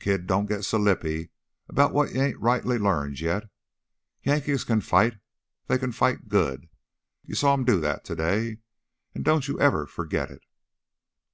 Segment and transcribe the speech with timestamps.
[0.00, 1.28] "Kid, don't git so lippy
[1.68, 3.44] 'bout what you ain't rightly learned yet.
[4.22, 5.18] Yankees can fight
[5.66, 6.70] they can fight good.
[7.24, 8.56] You saw 'em do that today.
[9.14, 10.44] And don't you ever forgit it!"